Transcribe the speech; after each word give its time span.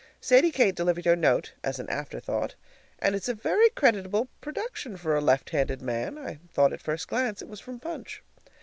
Sadie 0.19 0.49
Kate 0.49 0.73
delivered 0.73 1.05
your 1.05 1.15
note 1.15 1.53
(as 1.63 1.77
an 1.77 1.87
afterthought). 1.87 2.55
And 2.97 3.13
it's 3.13 3.29
a 3.29 3.35
very 3.35 3.69
creditable 3.69 4.29
production 4.41 4.97
for 4.97 5.15
a 5.15 5.21
left 5.21 5.51
handed 5.51 5.79
man; 5.79 6.17
I 6.17 6.39
thought 6.51 6.73
at 6.73 6.81
first 6.81 7.07
glance 7.07 7.39
it 7.43 7.47
was 7.47 7.59
from 7.59 7.79
Punch. 7.79 8.23